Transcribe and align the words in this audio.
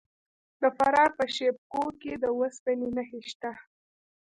د 0.61 0.63
فراه 0.77 1.09
په 1.17 1.25
شیب 1.35 1.55
کوه 1.71 1.89
کې 2.01 2.13
د 2.23 2.25
وسپنې 2.39 2.87
نښې 2.97 3.21
شته. 3.29 3.51